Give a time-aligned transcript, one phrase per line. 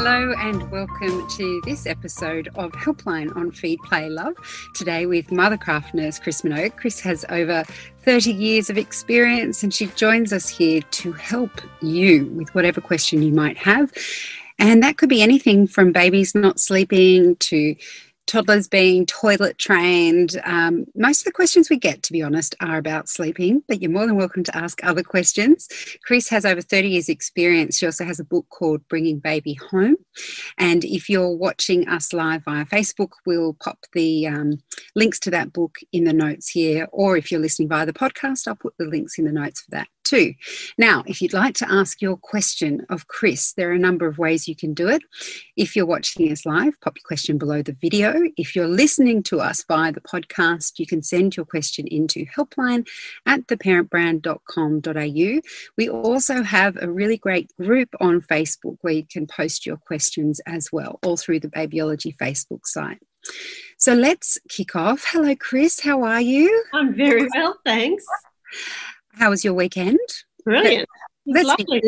[0.00, 4.36] Hello and welcome to this episode of Helpline on Feed Play Love.
[4.72, 6.76] Today with Mothercraft nurse Chris Minogue.
[6.76, 7.64] Chris has over
[8.04, 11.50] 30 years of experience and she joins us here to help
[11.82, 13.92] you with whatever question you might have.
[14.60, 17.74] And that could be anything from babies not sleeping to
[18.28, 20.40] toddlers being toilet trained.
[20.44, 23.90] Um, most of the questions we get, to be honest, are about sleeping, but you're
[23.90, 25.66] more than welcome to ask other questions.
[26.04, 27.78] Chris has over 30 years' experience.
[27.78, 29.96] She also has a book called Bringing Baby Home.
[30.58, 34.62] And if you're watching us live via Facebook, we'll pop the um,
[34.94, 36.86] links to that book in the notes here.
[36.92, 39.70] Or if you're listening via the podcast, I'll put the links in the notes for
[39.72, 40.34] that too.
[40.76, 44.18] Now, if you'd like to ask your question of Chris, there are a number of
[44.18, 45.02] ways you can do it.
[45.56, 48.14] If you're watching us live, pop your question below the video.
[48.36, 52.86] If you're listening to us via the podcast, you can send your question into helpline
[53.26, 55.40] at theparentbrand.com.au.
[55.76, 60.40] We also have a really great group on Facebook where you can post your questions
[60.46, 62.98] as well, all through the Babyology Facebook site.
[63.76, 65.04] So let's kick off.
[65.08, 65.80] Hello, Chris.
[65.80, 66.64] How are you?
[66.72, 68.04] I'm very well, thanks.
[69.18, 69.98] How was your weekend?
[70.44, 70.88] Brilliant.
[71.26, 71.82] Let's lovely.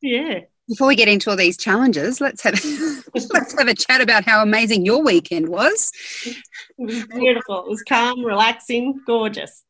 [0.00, 0.40] Yeah.
[0.68, 2.54] Before we get into all these challenges, let's have
[3.14, 5.90] let's have a chat about how amazing your weekend was.
[6.24, 6.36] It
[6.78, 7.64] was beautiful.
[7.64, 9.64] It was calm, relaxing, gorgeous.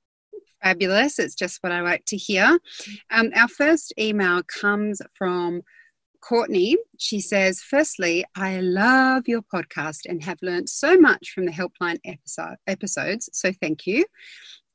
[0.62, 1.18] Fabulous.
[1.18, 2.58] It's just what I like to hear.
[3.10, 5.62] Um, our first email comes from
[6.20, 6.76] Courtney.
[6.98, 11.98] She says, Firstly, I love your podcast and have learned so much from the Helpline
[12.04, 14.04] episode, episodes, so thank you.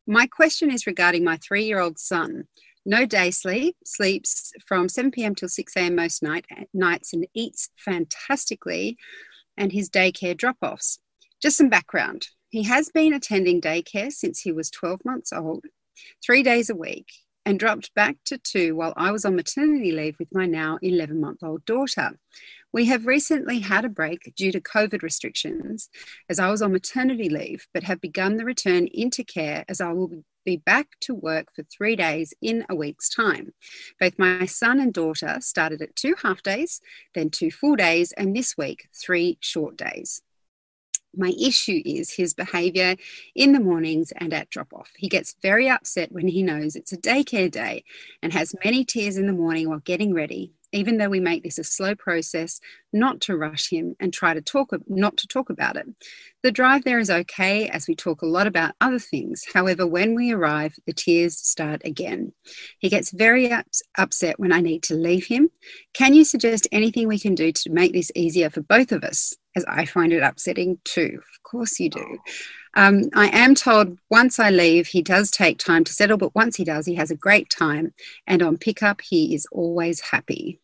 [0.09, 2.45] My question is regarding my three year old son.
[2.86, 5.36] No day sleep, sleeps from 7 p.m.
[5.36, 5.95] till 6 a.m.
[5.95, 8.95] most night, nights and eats fantastically,
[9.58, 11.00] and his daycare drop offs.
[11.41, 12.28] Just some background.
[12.47, 15.66] He has been attending daycare since he was 12 months old,
[16.25, 17.08] three days a week,
[17.45, 21.19] and dropped back to two while I was on maternity leave with my now 11
[21.19, 22.17] month old daughter.
[22.73, 25.90] We have recently had a break due to COVID restrictions
[26.30, 29.94] as I was on maternity leave, but have begun the return into care as I
[29.94, 33.53] will be back to work for three days in a week's time.
[34.00, 36.81] Both my son and daughter started at two half days,
[37.16, 40.22] then two full days, and this week, three short days.
[41.16, 42.96] My issue is his behavior
[43.34, 44.91] in the mornings and at drop off.
[44.97, 47.84] He gets very upset when he knows it's a daycare day
[48.22, 51.57] and has many tears in the morning while getting ready, even though we make this
[51.57, 52.59] a slow process,
[52.91, 55.88] not to rush him and try to talk, not to talk about it.
[56.44, 59.44] The drive there is okay as we talk a lot about other things.
[59.53, 62.33] However, when we arrive, the tears start again.
[62.79, 65.50] He gets very ups- upset when I need to leave him.
[65.94, 69.35] Can you suggest anything we can do to make this easier for both of us?
[69.55, 71.17] As I find it upsetting too.
[71.17, 72.05] Of course, you do.
[72.05, 72.17] Oh.
[72.78, 76.56] Um, I am told once I leave, he does take time to settle, but once
[76.56, 77.92] he does, he has a great time.
[78.28, 80.62] And on pickup, he is always happy.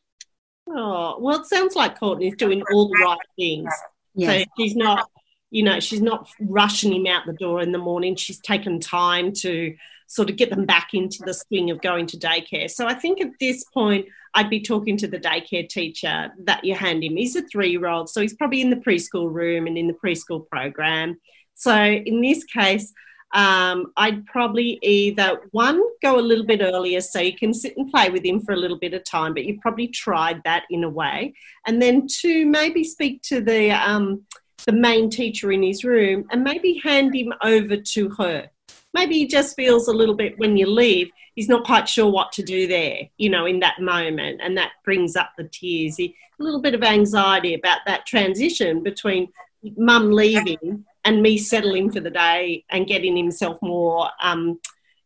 [0.69, 3.73] Oh, well, it sounds like Courtney's doing all the right things.
[4.13, 4.43] Yes.
[4.43, 5.09] So she's not,
[5.49, 8.15] you know, she's not rushing him out the door in the morning.
[8.15, 9.75] She's taken time to
[10.05, 12.69] sort of get them back into the swing of going to daycare.
[12.69, 16.75] So I think at this point, I'd be talking to the daycare teacher that you
[16.75, 17.17] hand him.
[17.17, 19.93] He's a three year old, so he's probably in the preschool room and in the
[19.93, 21.19] preschool program.
[21.55, 22.93] So in this case,
[23.33, 27.91] um, I'd probably either one go a little bit earlier so you can sit and
[27.91, 30.83] play with him for a little bit of time, but you've probably tried that in
[30.83, 31.33] a way,
[31.65, 34.23] and then two maybe speak to the um,
[34.65, 38.49] the main teacher in his room and maybe hand him over to her.
[38.93, 42.31] Maybe he just feels a little bit when you leave, he's not quite sure what
[42.33, 45.97] to do there, you know, in that moment, and that brings up the tears.
[45.97, 49.29] He, a little bit of anxiety about that transition between
[49.75, 54.59] mum leaving and me settle settling for the day and getting himself more, um,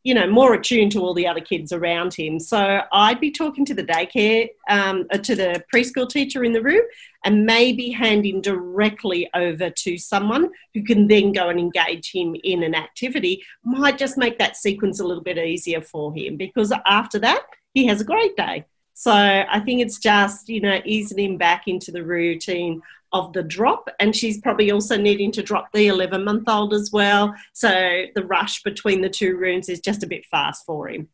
[0.03, 2.39] you know, more attuned to all the other kids around him.
[2.39, 6.61] So I'd be talking to the daycare, um, uh, to the preschool teacher in the
[6.61, 6.83] room,
[7.25, 12.35] and maybe hand him directly over to someone who can then go and engage him
[12.43, 13.43] in an activity.
[13.63, 17.43] Might just make that sequence a little bit easier for him because after that,
[17.73, 18.65] he has a great day.
[18.93, 22.81] So I think it's just, you know, easing him back into the routine
[23.13, 23.89] of the drop.
[23.99, 27.33] And she's probably also needing to drop the 11 month old as well.
[27.53, 31.09] So the rush between the two rooms is just a bit fast for him.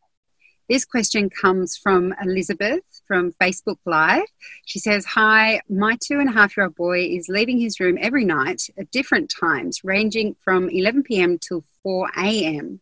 [0.69, 4.23] This question comes from Elizabeth from Facebook Live.
[4.65, 7.97] She says, Hi, my two and a half year old boy is leaving his room
[7.99, 12.79] every night at different times, ranging from 11 pm till 4 am.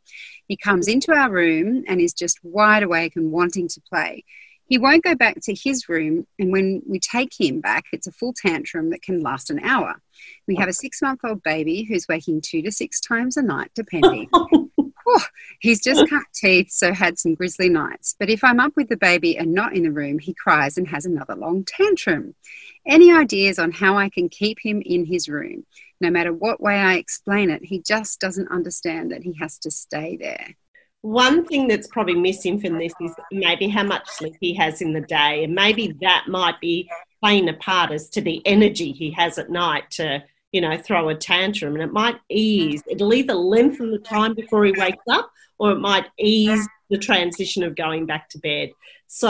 [0.47, 4.25] He comes into our room and is just wide awake and wanting to play.
[4.71, 8.11] He won't go back to his room, and when we take him back, it's a
[8.13, 9.95] full tantrum that can last an hour.
[10.47, 13.71] We have a six month old baby who's waking two to six times a night,
[13.75, 14.29] depending.
[15.07, 15.25] Oh,
[15.59, 18.15] he's just cut teeth, so had some grisly nights.
[18.19, 20.87] But if I'm up with the baby and not in the room, he cries and
[20.87, 22.35] has another long tantrum.
[22.85, 25.65] Any ideas on how I can keep him in his room?
[25.99, 29.71] No matter what way I explain it, he just doesn't understand that he has to
[29.71, 30.55] stay there.
[31.01, 34.93] One thing that's probably missing from this is maybe how much sleep he has in
[34.93, 36.89] the day, and maybe that might be
[37.21, 41.09] playing a part as to the energy he has at night to you know, throw
[41.09, 45.31] a tantrum and it might ease, it'll either lengthen the time before he wakes up
[45.57, 48.69] or it might ease the transition of going back to bed.
[49.07, 49.29] So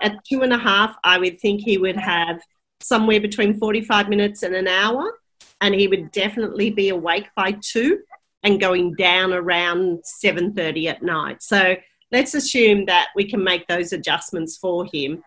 [0.00, 2.40] at two and a half, I would think he would have
[2.80, 5.18] somewhere between 45 minutes and an hour
[5.60, 8.00] and he would definitely be awake by two
[8.42, 11.42] and going down around 7.30 at night.
[11.42, 11.76] So
[12.10, 15.22] let's assume that we can make those adjustments for him.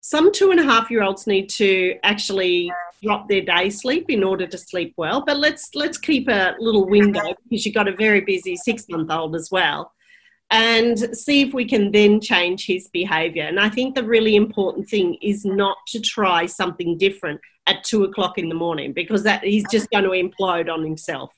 [0.00, 2.72] Some two and a half year olds need to actually
[3.02, 5.24] drop their day sleep in order to sleep well.
[5.24, 7.34] But let's let's keep a little window uh-huh.
[7.48, 9.92] because you've got a very busy six month old as well,
[10.50, 13.44] and see if we can then change his behaviour.
[13.44, 18.04] And I think the really important thing is not to try something different at two
[18.04, 21.32] o'clock in the morning because that he's just going to implode on himself.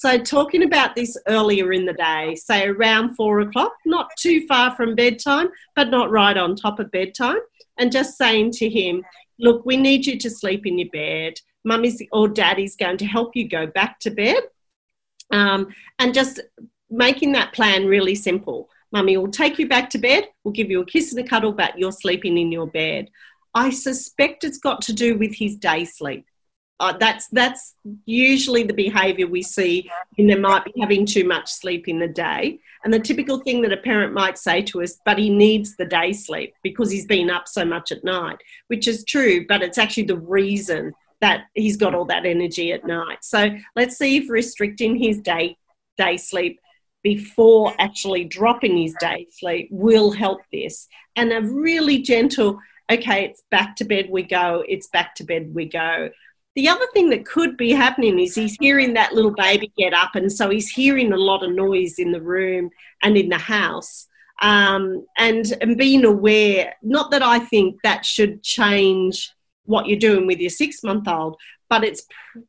[0.00, 4.74] So, talking about this earlier in the day, say around four o'clock, not too far
[4.74, 7.36] from bedtime, but not right on top of bedtime,
[7.76, 9.04] and just saying to him,
[9.38, 11.34] look, we need you to sleep in your bed.
[11.64, 14.42] Mummy's or daddy's going to help you go back to bed.
[15.32, 15.68] Um,
[15.98, 16.40] and just
[16.88, 18.70] making that plan really simple.
[18.92, 21.52] Mummy will take you back to bed, we'll give you a kiss and a cuddle,
[21.52, 23.10] but you're sleeping in your bed.
[23.52, 26.24] I suspect it's got to do with his day sleep.
[26.80, 27.74] Uh, that's that's
[28.06, 32.08] usually the behaviour we see when they might be having too much sleep in the
[32.08, 32.58] day.
[32.82, 35.84] And the typical thing that a parent might say to us, but he needs the
[35.84, 38.38] day sleep because he's been up so much at night,
[38.68, 42.86] which is true, but it's actually the reason that he's got all that energy at
[42.86, 43.18] night.
[43.22, 45.58] So let's see if restricting his day
[45.98, 46.58] day sleep
[47.02, 50.88] before actually dropping his day sleep will help this.
[51.16, 52.58] And a really gentle,
[52.90, 56.08] okay, it's back to bed we go, it's back to bed we go.
[56.56, 60.14] The other thing that could be happening is he's hearing that little baby get up,
[60.14, 62.70] and so he's hearing a lot of noise in the room
[63.02, 64.06] and in the house.
[64.42, 69.30] Um, and and being aware, not that I think that should change
[69.64, 71.36] what you're doing with your six month old,
[71.68, 72.00] but it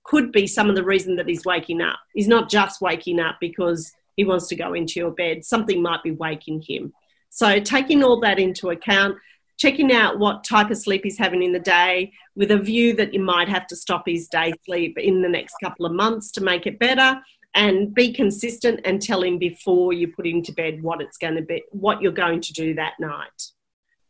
[0.04, 2.00] could be some of the reason that he's waking up.
[2.14, 5.46] He's not just waking up because he wants to go into your bed.
[5.46, 6.94] Something might be waking him.
[7.30, 9.18] So taking all that into account,
[9.62, 13.14] checking out what type of sleep he's having in the day with a view that
[13.14, 16.42] you might have to stop his day sleep in the next couple of months to
[16.42, 17.22] make it better
[17.54, 21.36] and be consistent and tell him before you put him to bed what it's going
[21.36, 23.52] to be what you're going to do that night.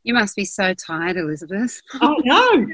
[0.03, 1.81] You must be so tired elizabeth.
[2.01, 2.68] Oh no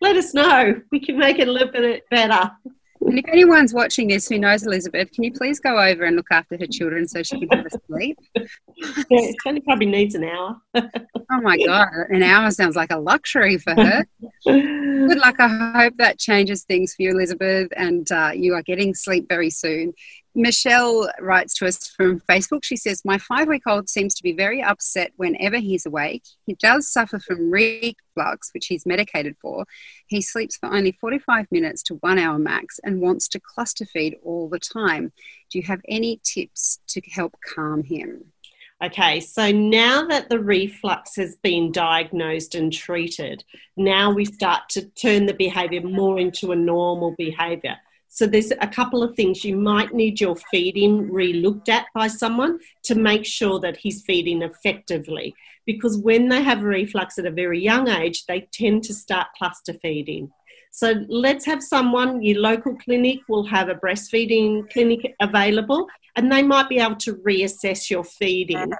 [0.00, 0.80] let us know.
[0.92, 2.50] We can make it a little bit better
[3.06, 6.28] and if anyone's watching this who knows Elizabeth, can you please go over and look
[6.30, 8.18] after her children so she can have a sleep?
[9.10, 10.60] Yeah, she probably needs an hour.
[10.74, 14.06] oh my God, an hour sounds like a luxury for her.
[14.44, 15.36] Good luck.
[15.38, 19.50] I hope that changes things for you, Elizabeth, and uh, you are getting sleep very
[19.50, 19.92] soon.
[20.34, 22.64] Michelle writes to us from Facebook.
[22.64, 26.22] She says, My five week old seems to be very upset whenever he's awake.
[26.46, 29.66] He does suffer from reflux, which he's medicated for.
[30.06, 34.16] He sleeps for only 45 minutes to one hour max and wants to cluster feed
[34.24, 35.12] all the time.
[35.50, 38.32] Do you have any tips to help calm him?
[38.82, 43.44] Okay, so now that the reflux has been diagnosed and treated,
[43.76, 47.76] now we start to turn the behavior more into a normal behavior.
[48.14, 52.58] So there's a couple of things you might need your feeding re-looked at by someone
[52.84, 55.34] to make sure that he's feeding effectively.
[55.64, 59.72] Because when they have reflux at a very young age, they tend to start cluster
[59.80, 60.30] feeding.
[60.72, 66.42] So let's have someone, your local clinic will have a breastfeeding clinic available, and they
[66.42, 68.72] might be able to reassess your feeding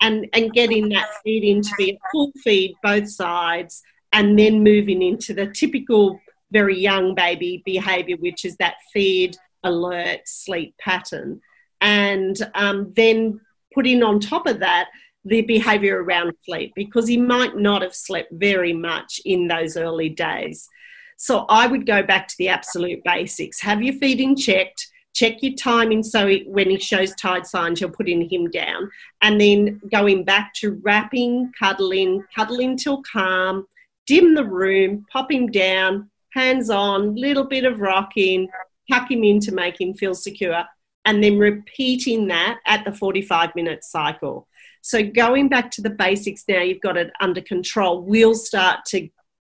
[0.00, 3.82] and, and getting that feeding to be a full feed both sides,
[4.14, 6.18] and then moving into the typical
[6.50, 11.40] very young baby behavior, which is that feed, alert, sleep pattern.
[11.80, 13.40] And um, then
[13.74, 14.88] putting on top of that
[15.24, 20.08] the behavior around sleep because he might not have slept very much in those early
[20.08, 20.68] days.
[21.16, 23.60] So I would go back to the absolute basics.
[23.60, 24.86] Have your feeding checked.
[25.14, 28.88] Check your timing so he, when he shows tired signs, you're putting him down.
[29.20, 33.66] And then going back to wrapping, cuddling, cuddling till calm,
[34.06, 38.48] dim the room, pop him down, hands on, little bit of rocking,
[38.90, 40.64] tuck him in to make him feel secure,
[41.04, 44.46] and then repeating that at the 45 minute cycle.
[44.82, 49.08] So, going back to the basics now, you've got it under control, we'll start to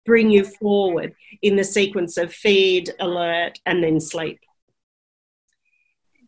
[0.05, 4.39] bring you forward in the sequence of feed, alert, and then sleep.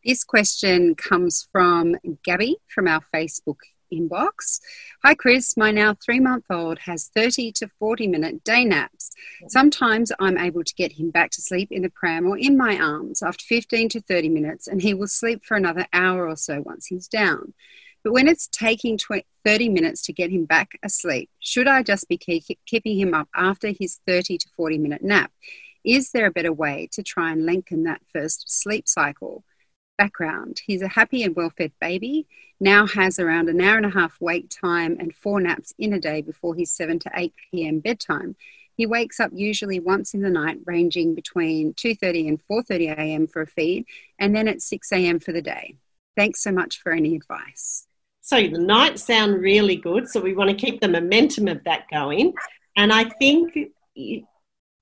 [0.05, 3.57] This question comes from Gabby from our Facebook
[3.93, 4.59] inbox.
[5.03, 5.57] Hi, Chris.
[5.57, 9.11] My now three month old has 30 to 40 minute day naps.
[9.47, 12.77] Sometimes I'm able to get him back to sleep in the pram or in my
[12.77, 16.61] arms after 15 to 30 minutes, and he will sleep for another hour or so
[16.61, 17.53] once he's down.
[18.05, 22.07] But when it's taking 20, 30 minutes to get him back asleep, should I just
[22.07, 25.31] be keep, keeping him up after his 30 to 40 minute nap?
[25.83, 29.43] Is there a better way to try and lengthen that first sleep cycle?
[29.97, 32.27] Background He's a happy and well fed baby,
[32.59, 35.99] now has around an hour and a half wake time and four naps in a
[35.99, 37.79] day before his 7 to 8 p.m.
[37.79, 38.35] bedtime.
[38.75, 43.27] He wakes up usually once in the night, ranging between 2:30 and 4:30 a.m.
[43.27, 43.85] for a feed,
[44.19, 45.19] and then at 6 a.m.
[45.19, 45.75] for the day.
[46.15, 47.87] Thanks so much for any advice.
[48.21, 50.07] So the nights sound really good.
[50.07, 52.33] So we want to keep the momentum of that going.
[52.75, 53.55] And I think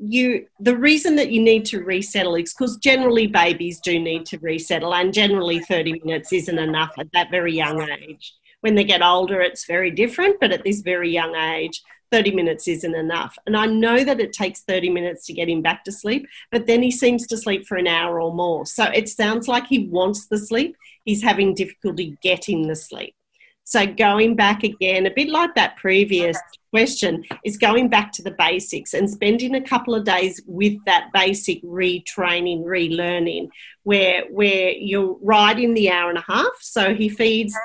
[0.04, 4.38] you the reason that you need to resettle is because generally babies do need to
[4.40, 8.34] resettle and generally 30 minutes isn't enough at that very young age.
[8.62, 11.82] When they get older it's very different but at this very young age
[12.12, 13.38] 30 minutes isn't enough.
[13.48, 16.68] And i know that it takes 30 minutes to get him back to sleep but
[16.68, 18.66] then he seems to sleep for an hour or more.
[18.66, 20.76] So it sounds like he wants the sleep.
[21.06, 23.16] He's having difficulty getting the sleep
[23.63, 26.38] so going back again, a bit like that previous
[26.72, 31.10] question, is going back to the basics and spending a couple of days with that
[31.13, 33.50] basic retraining, relearning,
[33.84, 36.51] where where you're right in the hour and a half.
[36.60, 37.58] So he feeds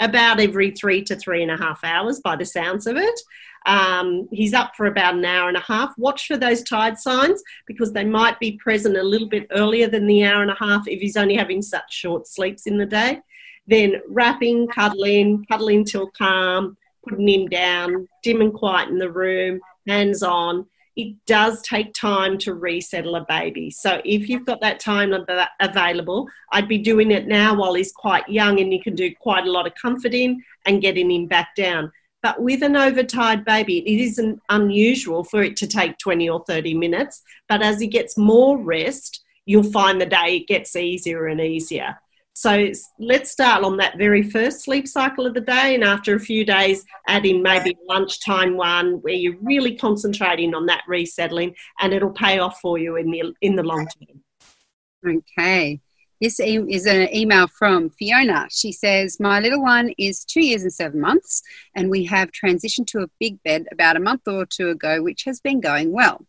[0.00, 3.20] about every three to three and a half hours by the sounds of it.
[3.64, 5.92] Um, he's up for about an hour and a half.
[5.96, 10.06] Watch for those tired signs because they might be present a little bit earlier than
[10.06, 13.20] the hour and a half if he's only having such short sleeps in the day
[13.66, 16.76] then wrapping, cuddling, cuddling till calm,
[17.08, 20.66] putting him down, dim and quiet in the room, hands on.
[20.94, 23.70] It does take time to resettle a baby.
[23.70, 25.14] So if you've got that time
[25.60, 29.46] available, I'd be doing it now while he's quite young and you can do quite
[29.46, 31.90] a lot of comforting and getting him back down.
[32.22, 36.74] But with an overtired baby, it isn't unusual for it to take 20 or 30
[36.74, 37.22] minutes.
[37.48, 41.98] But as he gets more rest, you'll find the day it gets easier and easier.
[42.34, 46.20] So let's start on that very first sleep cycle of the day, and after a
[46.20, 51.92] few days, add in maybe lunchtime one where you're really concentrating on that resettling, and
[51.92, 55.22] it'll pay off for you in the in the long term.
[55.38, 55.80] Okay.
[56.22, 58.46] This is an email from Fiona.
[58.48, 61.42] She says, My little one is two years and seven months,
[61.74, 65.24] and we have transitioned to a big bed about a month or two ago, which
[65.24, 66.24] has been going well.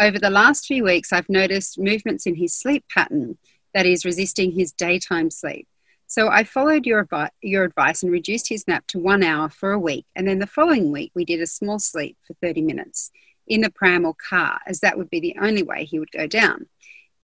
[0.00, 3.38] Over the last few weeks, I've noticed movements in his sleep pattern
[3.78, 5.68] that is resisting his daytime sleep.
[6.08, 7.06] So I followed your,
[7.40, 10.04] your advice and reduced his nap to one hour for a week.
[10.16, 13.12] And then the following week, we did a small sleep for 30 minutes
[13.46, 16.26] in the pram or car, as that would be the only way he would go
[16.26, 16.66] down.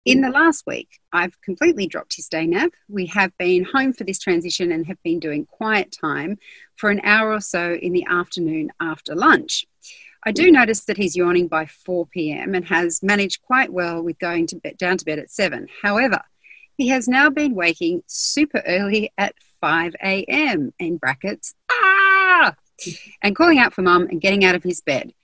[0.05, 2.73] In the last week, I've completely dropped his day nap.
[2.87, 6.37] We have been home for this transition and have been doing quiet time
[6.77, 9.65] for an hour or so in the afternoon after lunch.
[10.25, 12.55] I do notice that he's yawning by 4 p.m.
[12.55, 15.67] and has managed quite well with going to bed, down to bed at 7.
[15.83, 16.21] However,
[16.83, 20.75] he has now been waking super early at 5 a.m.
[20.81, 22.57] in brackets, ah,
[23.23, 25.15] and calling out for mum and getting out of his bed.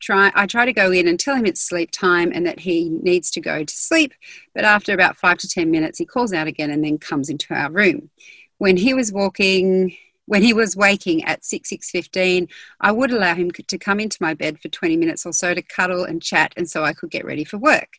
[0.00, 2.88] Try, I try to go in and tell him it's sleep time and that he
[2.88, 4.14] needs to go to sleep,
[4.54, 7.52] but after about five to 10 minutes, he calls out again and then comes into
[7.52, 8.08] our room.
[8.56, 12.48] When he was walking, when he was waking at 6 6.15
[12.80, 15.62] i would allow him to come into my bed for 20 minutes or so to
[15.62, 17.98] cuddle and chat and so i could get ready for work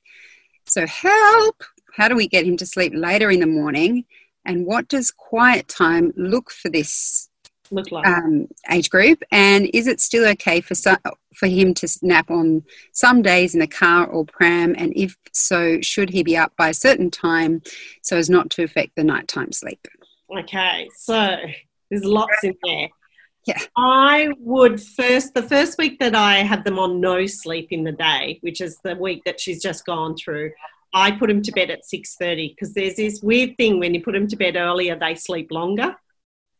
[0.65, 4.05] so help how do we get him to sleep later in the morning?
[4.45, 7.29] And what does quiet time look for this
[7.71, 9.23] look like um, age group?
[9.31, 10.97] And is it still okay for some,
[11.35, 14.75] for him to nap on some days in the car or pram?
[14.77, 17.61] And if so, should he be up by a certain time
[18.01, 19.87] so as not to affect the nighttime sleep?
[20.35, 21.37] Okay, so
[21.89, 22.89] there's lots in there.
[23.45, 23.59] Yeah.
[23.77, 27.91] I would first, the first week that I had them on no sleep in the
[27.91, 30.51] day, which is the week that she's just gone through,
[30.93, 34.13] I put them to bed at 6.30 because there's this weird thing when you put
[34.13, 35.95] them to bed earlier, they sleep longer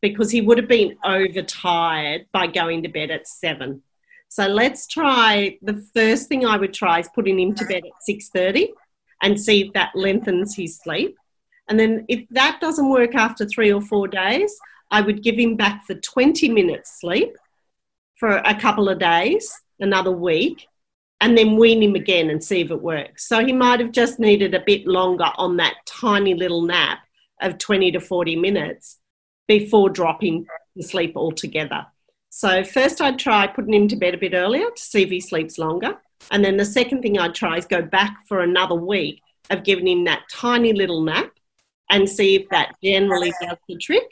[0.02, 3.82] because he would have been overtired by going to bed at 7.
[4.28, 8.16] So let's try, the first thing I would try is putting him to bed at
[8.16, 8.70] 6.30
[9.22, 11.16] and see if that lengthens his sleep.
[11.70, 14.54] And then if that doesn't work after three or four days,
[14.90, 17.38] I would give him back the 20 minutes sleep
[18.18, 20.68] for a couple of days, another week,
[21.24, 23.30] and then wean him again and see if it works.
[23.30, 27.00] So he might have just needed a bit longer on that tiny little nap
[27.42, 29.00] of 20 to 40 minutes
[29.48, 31.86] before dropping to sleep altogether.
[32.30, 35.22] So first I'd try putting him to bed a bit earlier to see if he
[35.22, 35.98] sleeps longer.
[36.30, 39.88] And then the second thing I'd try is go back for another week of giving
[39.88, 41.32] him that tiny little nap
[41.90, 44.10] and see if that generally does the trick,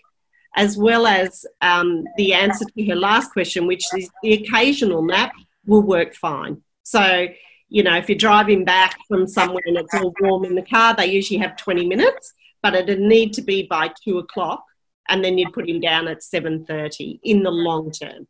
[0.56, 5.34] as well as um, the answer to her last question, which is the occasional nap
[5.66, 6.62] will work fine.
[6.84, 7.28] So,
[7.70, 10.96] you know, if you're driving back from somewhere and it's all warm in the car,
[10.96, 14.64] they usually have 20 minutes, but it'd need to be by two o'clock,
[15.08, 18.28] and then you'd put him down at 7:30 in the long term.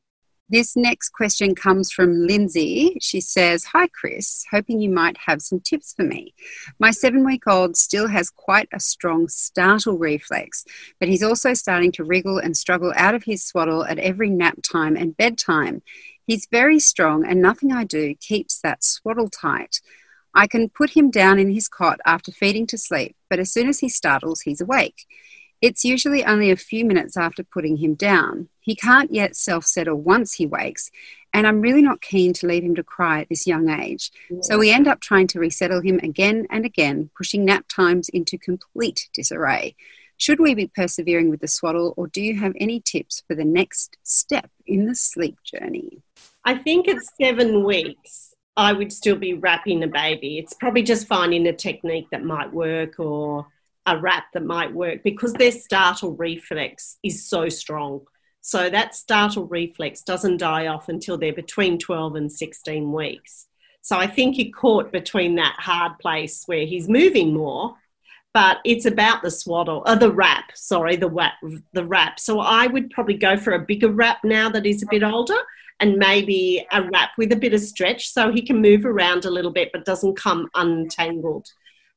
[0.51, 2.97] This next question comes from Lindsay.
[2.99, 4.43] She says, Hi, Chris.
[4.51, 6.33] Hoping you might have some tips for me.
[6.77, 10.65] My seven week old still has quite a strong startle reflex,
[10.99, 14.57] but he's also starting to wriggle and struggle out of his swaddle at every nap
[14.61, 15.83] time and bedtime.
[16.25, 19.81] He's very strong, and nothing I do keeps that swaddle tight.
[20.33, 23.67] I can put him down in his cot after feeding to sleep, but as soon
[23.67, 25.05] as he startles, he's awake.
[25.61, 28.49] It's usually only a few minutes after putting him down.
[28.61, 30.89] He can't yet self settle once he wakes,
[31.33, 34.11] and I'm really not keen to leave him to cry at this young age.
[34.41, 38.37] So we end up trying to resettle him again and again, pushing nap times into
[38.37, 39.75] complete disarray.
[40.21, 43.43] Should we be persevering with the swaddle, or do you have any tips for the
[43.43, 46.03] next step in the sleep journey?
[46.45, 50.37] I think at seven weeks, I would still be wrapping a baby.
[50.37, 53.47] It's probably just finding a technique that might work or
[53.87, 58.01] a wrap that might work because their startle reflex is so strong.
[58.41, 63.47] So that startle reflex doesn't die off until they're between 12 and 16 weeks.
[63.81, 67.73] So I think you're caught between that hard place where he's moving more,
[68.33, 71.33] but it's about the swaddle, or uh, the wrap, sorry, the wrap,
[71.73, 72.19] the wrap.
[72.19, 75.37] So I would probably go for a bigger wrap now that he's a bit older
[75.81, 79.31] and maybe a wrap with a bit of stretch so he can move around a
[79.31, 81.47] little bit but doesn't come untangled.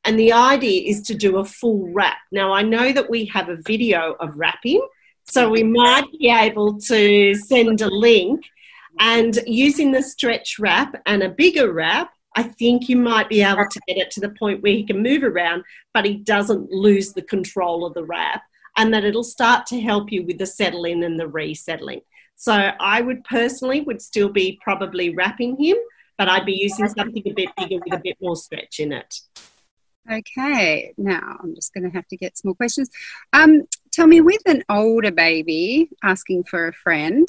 [0.05, 2.19] And the idea is to do a full wrap.
[2.33, 4.87] Now, I know that we have a video of wrapping,
[5.25, 8.45] so we might be able to send a link.
[9.01, 13.67] And using the stretch wrap and a bigger wrap, I think you might be able
[13.69, 17.13] to get it to the point where he can move around, but he doesn't lose
[17.13, 18.43] the control of the wrap,
[18.77, 22.01] and that it'll start to help you with the settling and the resettling.
[22.37, 25.77] So I would personally would still be probably wrapping him,
[26.19, 29.21] but I'd be using something a bit bigger with a bit more stretch in it.
[30.11, 32.91] Okay, now I'm just going to have to get some more questions.
[33.33, 33.63] Um,
[33.95, 37.29] tell me, with an older baby asking for a friend,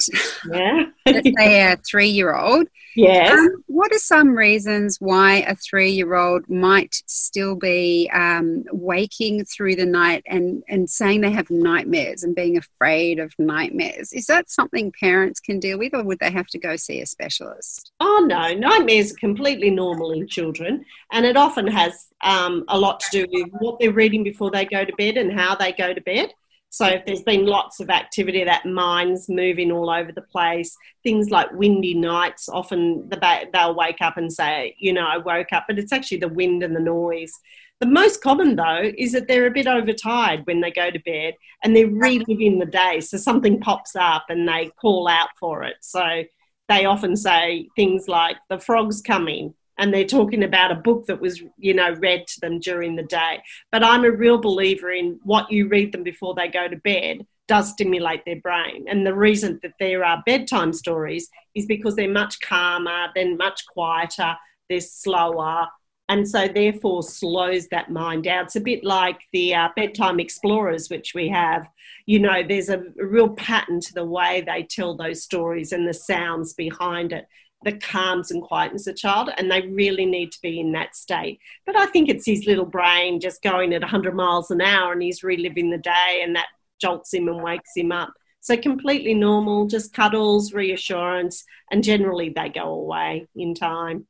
[0.50, 7.02] yeah, let's say a three-year-old, yes, um, what are some reasons why a three-year-old might
[7.06, 12.56] still be um, waking through the night and and saying they have nightmares and being
[12.56, 14.12] afraid of nightmares?
[14.12, 17.06] Is that something parents can deal with, or would they have to go see a
[17.06, 17.92] specialist?
[18.00, 23.00] Oh no, nightmares are completely normal in children, and it often has um, a lot
[23.00, 25.94] to do with what they're reading before they go to bed and how they go
[25.94, 26.32] to bed.
[26.76, 30.76] So if there's been lots of activity, that mind's moving all over the place.
[31.02, 35.16] Things like windy nights, often the ba- they'll wake up and say, you know, I
[35.16, 37.32] woke up, but it's actually the wind and the noise.
[37.80, 41.32] The most common though is that they're a bit overtired when they go to bed
[41.64, 43.00] and they're reliving the day.
[43.00, 45.76] So something pops up and they call out for it.
[45.80, 46.24] So
[46.68, 51.20] they often say things like, the frog's coming, and they're talking about a book that
[51.20, 53.42] was you know read to them during the day.
[53.72, 57.26] But i'm a real believer in what you read them before they go to bed
[57.48, 58.86] does stimulate their brain.
[58.88, 63.64] And the reason that there are bedtime stories is because they're much calmer they're much
[63.66, 64.36] quieter
[64.68, 65.68] they're slower
[66.08, 68.44] and so therefore slows that mind down.
[68.44, 71.68] It's a bit like the uh, bedtime explorers which we have.
[72.06, 75.88] You know there's a, a real pattern to the way they tell those stories and
[75.88, 77.26] the sounds behind it
[77.64, 81.40] that calms and quietens a child, and they really need to be in that state.
[81.64, 85.02] But I think it's his little brain just going at 100 miles an hour and
[85.02, 86.48] he's reliving the day, and that
[86.80, 88.12] jolts him and wakes him up.
[88.40, 94.06] So, completely normal, just cuddles, reassurance, and generally they go away in time.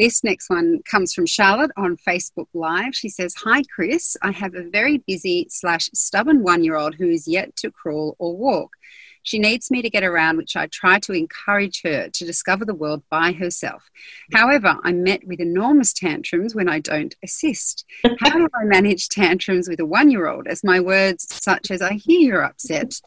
[0.00, 2.94] This next one comes from Charlotte on Facebook Live.
[2.94, 4.16] She says, Hi, Chris.
[4.22, 8.16] I have a very busy slash stubborn one year old who is yet to crawl
[8.18, 8.76] or walk.
[9.24, 12.74] She needs me to get around, which I try to encourage her to discover the
[12.74, 13.90] world by herself.
[14.32, 17.84] However, I'm met with enormous tantrums when I don't assist.
[18.20, 21.82] How do I manage tantrums with a one year old as my words, such as
[21.82, 22.98] I hear you're upset,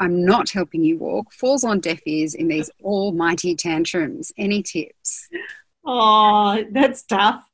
[0.00, 4.32] I'm not helping you walk, falls on deaf ears in these almighty tantrums?
[4.36, 5.28] Any tips?
[5.84, 7.44] Oh, that's tough.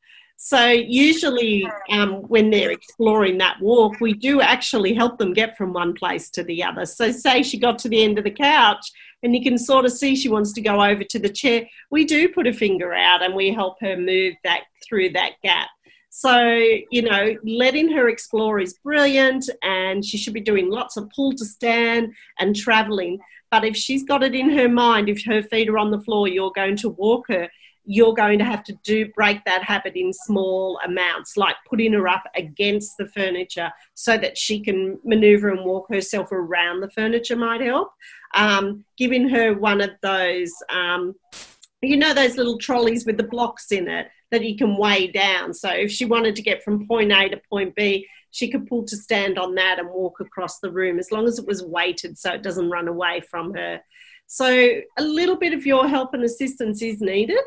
[0.43, 5.75] So usually, um, when they're exploring that walk, we do actually help them get from
[5.75, 6.87] one place to the other.
[6.87, 8.90] So, say she got to the end of the couch,
[9.23, 11.69] and you can sort of see she wants to go over to the chair.
[11.90, 15.69] We do put a finger out, and we help her move that through that gap.
[16.09, 16.43] So,
[16.90, 21.33] you know, letting her explore is brilliant, and she should be doing lots of pull
[21.35, 23.19] to stand and traveling.
[23.51, 26.29] But if she's got it in her mind, if her feet are on the floor,
[26.29, 27.51] you're going to walk her,
[27.85, 32.09] you're going to have to do break that habit in small amounts, like putting her
[32.09, 37.37] up against the furniture so that she can maneuver and walk herself around the furniture
[37.37, 37.90] might help.
[38.35, 41.14] Um, giving her one of those, um,
[41.83, 45.53] you know, those little trolleys with the blocks in it that you can weigh down.
[45.53, 48.85] So if she wanted to get from point A to point B, she could pull
[48.85, 52.16] to stand on that and walk across the room as long as it was weighted
[52.16, 53.81] so it doesn't run away from her.
[54.27, 54.47] So
[54.97, 57.40] a little bit of your help and assistance is needed.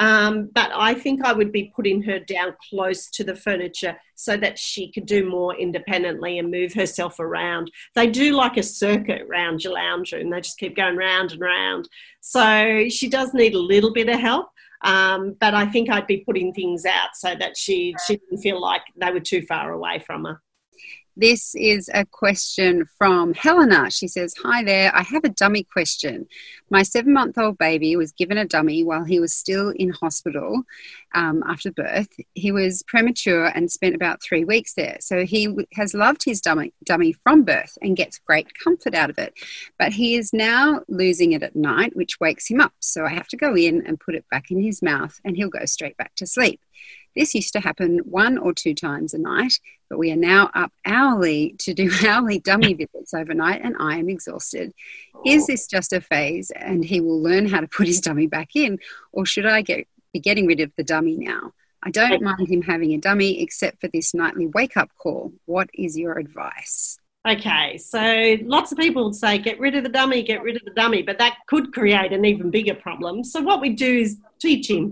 [0.00, 4.34] Um, but I think I would be putting her down close to the furniture so
[4.38, 7.70] that she could do more independently and move herself around.
[7.94, 11.40] They do like a circuit around your lounge room, they just keep going round and
[11.40, 11.86] round.
[12.22, 14.48] So she does need a little bit of help.
[14.82, 18.58] Um, but I think I'd be putting things out so that she she didn't feel
[18.58, 20.40] like they were too far away from her.
[21.16, 23.90] This is a question from Helena.
[23.90, 26.26] She says, Hi there, I have a dummy question.
[26.70, 30.62] My seven month old baby was given a dummy while he was still in hospital
[31.14, 32.08] um, after birth.
[32.34, 34.98] He was premature and spent about three weeks there.
[35.00, 39.18] So he has loved his dummy, dummy from birth and gets great comfort out of
[39.18, 39.34] it.
[39.80, 42.72] But he is now losing it at night, which wakes him up.
[42.78, 45.48] So I have to go in and put it back in his mouth and he'll
[45.48, 46.60] go straight back to sleep.
[47.16, 49.54] This used to happen one or two times a night,
[49.88, 54.08] but we are now up hourly to do hourly dummy visits overnight, and I am
[54.08, 54.72] exhausted.
[55.26, 58.50] Is this just a phase and he will learn how to put his dummy back
[58.54, 58.78] in,
[59.12, 61.52] or should I get, be getting rid of the dummy now?
[61.82, 65.32] I don't mind him having a dummy except for this nightly wake up call.
[65.46, 66.98] What is your advice?
[67.28, 70.62] Okay, so lots of people would say, get rid of the dummy, get rid of
[70.64, 73.24] the dummy, but that could create an even bigger problem.
[73.24, 74.90] So, what we do is teach him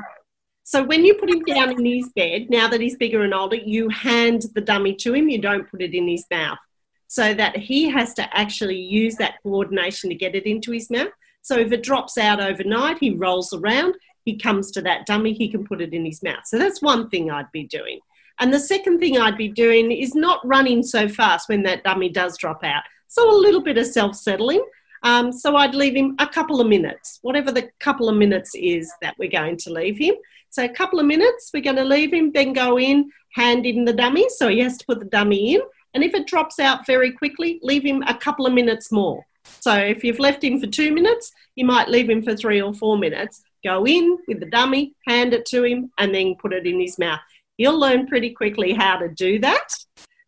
[0.69, 3.57] so when you put him down in his bed, now that he's bigger and older,
[3.57, 6.59] you hand the dummy to him, you don't put it in his mouth.
[7.07, 11.09] So that he has to actually use that coordination to get it into his mouth.
[11.41, 13.95] So if it drops out overnight, he rolls around,
[14.27, 16.45] he comes to that dummy, he can put it in his mouth.
[16.45, 18.01] So that's one thing I'd be doing.
[18.39, 22.11] And the second thing I'd be doing is not running so fast when that dummy
[22.11, 22.83] does drop out.
[23.07, 24.63] So a little bit of self settling.
[25.03, 28.93] Um, so I'd leave him a couple of minutes, whatever the couple of minutes is
[29.01, 30.15] that we're going to leave him.
[30.51, 33.85] So a couple of minutes, we're going to leave him, then go in, hand in
[33.85, 34.29] the dummy.
[34.31, 35.63] So he has to put the dummy in.
[35.95, 39.25] And if it drops out very quickly, leave him a couple of minutes more.
[39.61, 42.75] So if you've left him for two minutes, you might leave him for three or
[42.75, 43.43] four minutes.
[43.65, 46.99] Go in with the dummy, hand it to him, and then put it in his
[46.99, 47.21] mouth.
[47.57, 49.69] He'll learn pretty quickly how to do that.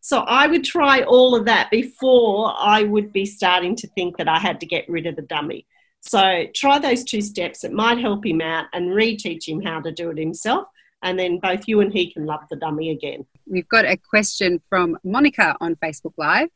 [0.01, 4.27] So I would try all of that before I would be starting to think that
[4.27, 5.65] I had to get rid of the dummy.
[6.01, 7.63] So try those two steps.
[7.63, 10.67] It might help him out and reteach him how to do it himself.
[11.03, 13.25] And then both you and he can love the dummy again.
[13.47, 16.49] We've got a question from Monica on Facebook Live.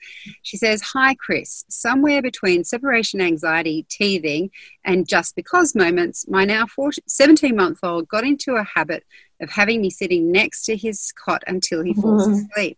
[0.43, 1.65] She says, Hi, Chris.
[1.67, 4.51] Somewhere between separation anxiety, teething,
[4.83, 6.65] and just because moments, my now
[7.07, 9.03] 17 month old got into a habit
[9.41, 12.45] of having me sitting next to his cot until he falls mm-hmm.
[12.51, 12.77] asleep.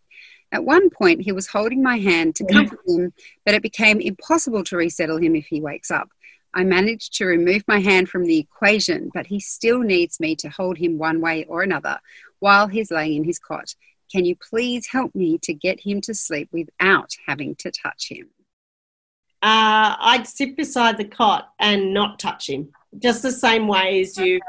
[0.54, 3.14] At one point, he was holding my hand to comfort him,
[3.46, 6.10] but it became impossible to resettle him if he wakes up.
[6.54, 10.50] I managed to remove my hand from the equation, but he still needs me to
[10.50, 12.00] hold him one way or another
[12.40, 13.76] while he's laying in his cot.
[14.12, 18.30] Can you please help me to get him to sleep without having to touch him?
[19.42, 24.18] Uh, I'd sit beside the cot and not touch him, just the same way as
[24.18, 24.40] you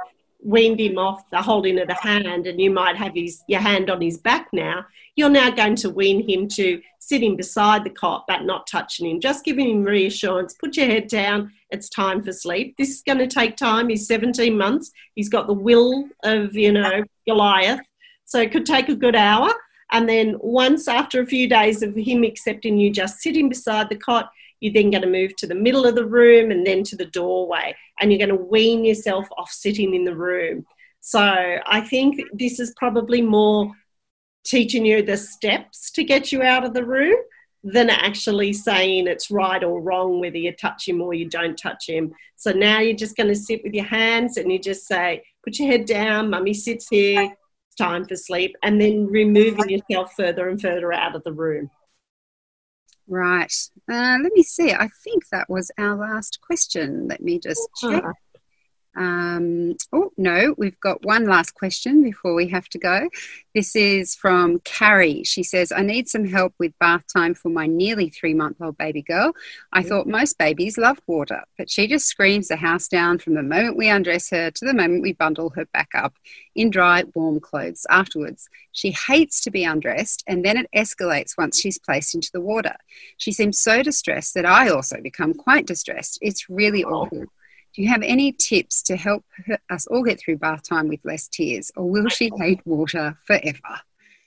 [0.41, 3.91] weaned him off the holding of the hand, and you might have his your hand
[3.91, 4.85] on his back now.
[5.17, 9.21] You're now going to wean him to sitting beside the cot but not touching him,
[9.21, 10.55] just giving him reassurance.
[10.55, 11.53] Put your head down.
[11.71, 12.77] It's time for sleep.
[12.77, 13.89] This is going to take time.
[13.89, 14.93] He's 17 months.
[15.15, 17.81] He's got the will of, you know, Goliath.
[18.25, 19.51] So it could take a good hour.
[19.91, 23.97] And then once after a few days of him accepting you just sitting beside the
[23.97, 26.97] cot, you're then going to move to the middle of the room and then to
[26.97, 27.75] the doorway.
[28.01, 30.67] And you're going to wean yourself off sitting in the room.
[31.01, 33.73] So I think this is probably more
[34.45, 37.17] teaching you the steps to get you out of the room
[37.65, 41.89] than actually saying it's right or wrong whether you touch him or you don't touch
[41.89, 42.13] him.
[42.37, 45.59] So now you're just going to sit with your hands and you just say, put
[45.59, 50.49] your head down, mummy sits here, it's time for sleep, and then removing yourself further
[50.49, 51.71] and further out of the room.
[53.09, 53.53] Right.
[53.91, 54.73] Uh, let me see.
[54.73, 57.09] I think that was our last question.
[57.09, 58.05] Let me just check.
[58.97, 63.09] Um, oh, no, we've got one last question before we have to go.
[63.55, 65.23] This is from Carrie.
[65.25, 68.77] She says, I need some help with bath time for my nearly three month old
[68.77, 69.33] baby girl.
[69.73, 73.43] I thought most babies love water, but she just screams the house down from the
[73.43, 76.15] moment we undress her to the moment we bundle her back up
[76.55, 78.49] in dry, warm clothes afterwards.
[78.73, 82.75] She hates to be undressed, and then it escalates once she's placed into the water.
[83.17, 86.19] She seems so distressed that I also become quite distressed.
[86.21, 87.27] It's really awful.
[87.75, 89.25] Do you have any tips to help
[89.71, 93.81] us all get through bath time with less tears, or will she hate water forever?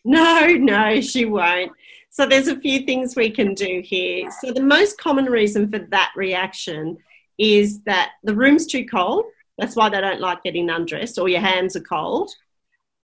[0.04, 1.72] No, no, she won't.
[2.10, 4.30] So there's a few things we can do here.
[4.42, 6.98] So the most common reason for that reaction
[7.38, 9.26] is that the room's too cold.
[9.58, 12.32] That's why they don't like getting undressed, or your hands are cold,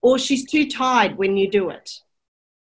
[0.02, 2.00] or she's too tired when you do it.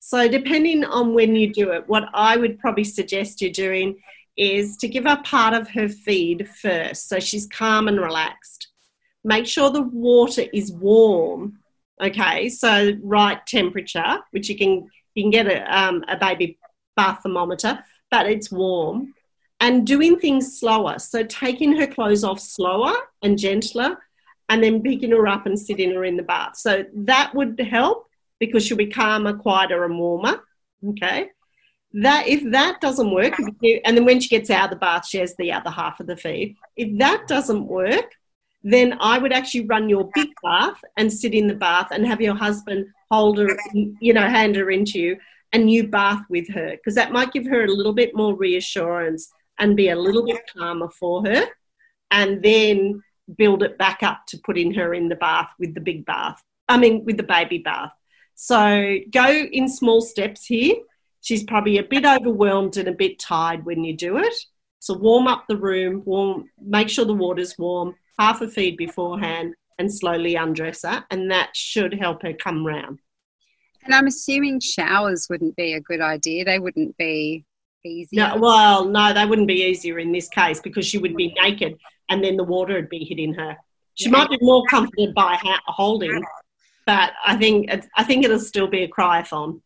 [0.00, 3.98] So, depending on when you do it, what I would probably suggest you doing
[4.38, 8.68] is to give her part of her feed first so she's calm and relaxed.
[9.24, 11.58] Make sure the water is warm,
[12.00, 16.58] okay, so right temperature, which you can you can get a, um, a baby
[16.96, 19.14] bath thermometer, but it's warm.
[19.60, 23.98] And doing things slower, so taking her clothes off slower and gentler,
[24.48, 26.56] and then picking her up and sitting her in the bath.
[26.56, 28.06] So that would help
[28.38, 30.44] because she'll be calmer, quieter, and warmer.
[30.90, 31.30] Okay
[31.92, 35.18] that if that doesn't work and then when she gets out of the bath she
[35.18, 36.56] has the other half of the feed.
[36.76, 38.12] If that doesn't work
[38.64, 42.20] then i would actually run your big bath and sit in the bath and have
[42.20, 45.16] your husband hold her you know hand her into you
[45.52, 49.30] and you bath with her because that might give her a little bit more reassurance
[49.58, 51.46] and be a little bit calmer for her
[52.10, 53.02] and then
[53.36, 56.76] build it back up to putting her in the bath with the big bath i
[56.76, 57.92] mean with the baby bath.
[58.40, 60.76] So go in small steps here
[61.20, 64.34] she's probably a bit overwhelmed and a bit tired when you do it.
[64.80, 69.54] So warm up the room, warm, make sure the water's warm, half a feed beforehand,
[69.78, 72.98] and slowly undress her, and that should help her come round.
[73.84, 76.44] And I'm assuming showers wouldn't be a good idea.
[76.44, 77.44] They wouldn't be
[77.84, 78.16] easy.
[78.16, 81.78] No, well, no, they wouldn't be easier in this case because she would be naked,
[82.08, 83.56] and then the water would be hitting her.
[83.94, 84.12] She yeah.
[84.12, 86.22] might be more comforted by holding,
[86.86, 89.60] but I think I think it'll still be a cryathon.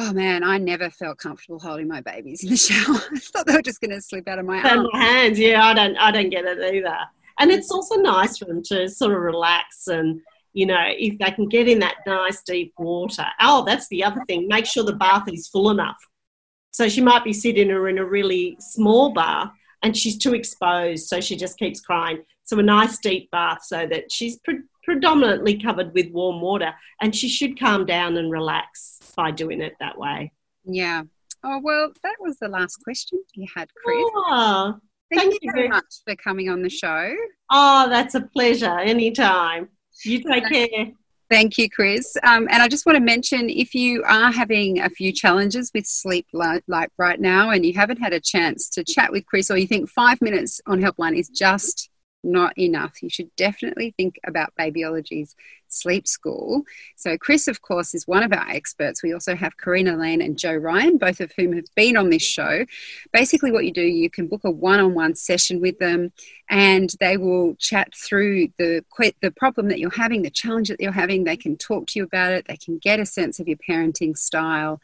[0.00, 3.00] Oh man, I never felt comfortable holding my babies in the shower.
[3.12, 4.88] I thought they were just going to slip out of my arms.
[4.92, 6.96] My hands, yeah, I don't, I don't get it either.
[7.40, 10.20] And it's also nice for them to sort of relax and,
[10.52, 13.26] you know, if they can get in that nice deep water.
[13.40, 14.46] Oh, that's the other thing.
[14.46, 15.98] Make sure the bath is full enough.
[16.70, 19.50] So she might be sitting her in a really small bath
[19.82, 22.22] and she's too exposed, so she just keeps crying.
[22.48, 27.14] So a nice deep bath so that she's pre- predominantly covered with warm water and
[27.14, 30.32] she should calm down and relax by doing it that way.
[30.64, 31.02] Yeah.
[31.44, 33.98] Oh, well, that was the last question you had, Chris.
[34.00, 34.78] Oh,
[35.12, 37.14] thank, thank you very much for coming on the show.
[37.50, 38.78] Oh, that's a pleasure.
[38.78, 39.68] Anytime.
[40.06, 40.92] You take care.
[41.30, 42.16] Thank you, Chris.
[42.22, 45.84] Um, and I just want to mention if you are having a few challenges with
[45.84, 49.50] sleep like, like right now and you haven't had a chance to chat with Chris
[49.50, 51.87] or you think five minutes on Helpline is just
[52.22, 53.02] not enough.
[53.02, 55.34] You should definitely think about Babyology's
[55.68, 56.62] sleep school.
[56.96, 59.02] So, Chris, of course, is one of our experts.
[59.02, 62.22] We also have Karina Lane and Joe Ryan, both of whom have been on this
[62.22, 62.64] show.
[63.12, 66.12] Basically, what you do, you can book a one on one session with them
[66.50, 68.82] and they will chat through the,
[69.20, 71.24] the problem that you're having, the challenge that you're having.
[71.24, 74.16] They can talk to you about it, they can get a sense of your parenting
[74.16, 74.80] style.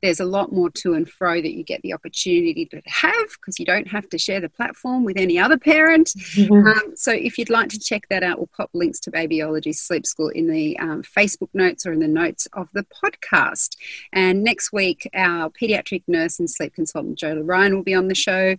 [0.00, 3.58] There's a lot more to and fro that you get the opportunity to have because
[3.58, 6.08] you don't have to share the platform with any other parent.
[6.08, 6.68] Mm-hmm.
[6.68, 10.04] Um, so, if you'd like to check that out, we'll pop links to Babyology Sleep
[10.04, 13.76] School in the um, Facebook notes or in the notes of the podcast.
[14.12, 18.14] And next week, our pediatric nurse and sleep consultant, Joe Ryan, will be on the
[18.14, 18.56] show.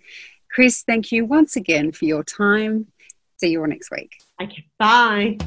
[0.52, 2.88] Chris, thank you once again for your time.
[3.38, 4.18] See you all next week.
[4.42, 5.38] Okay, bye.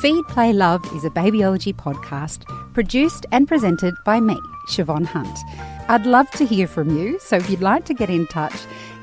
[0.00, 4.38] Feed, Play, Love is a babyology podcast produced and presented by me,
[4.68, 5.38] Siobhan Hunt.
[5.88, 8.54] I'd love to hear from you, so if you'd like to get in touch,